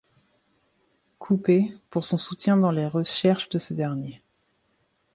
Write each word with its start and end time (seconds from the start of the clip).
Couper, 1.19 1.71
pour 1.91 2.05
son 2.05 2.17
soutien 2.17 2.57
durant 2.57 2.71
les 2.71 2.87
recherches 2.87 3.49
de 3.49 3.59
ce 3.59 3.75
dernier. 3.75 4.23